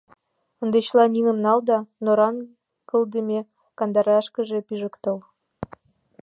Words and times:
—Ынде 0.61 0.79
чыла 0.87 1.05
ниным 1.15 1.37
нал 1.45 1.59
да 1.69 1.77
Норан 2.03 2.35
кылдыме 2.89 3.39
кандырашкыже 3.77 4.59
пижыктыл. 4.67 5.17